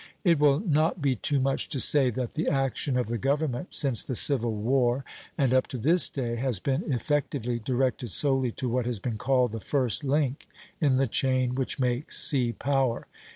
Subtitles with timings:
[0.23, 4.01] It will not be too much to say that the action of the government since
[4.01, 5.05] the Civil War,
[5.37, 9.51] and up to this day, has been effectively directed solely to what has been called
[9.51, 10.47] the first link
[10.79, 13.05] in the chain which makes sea power.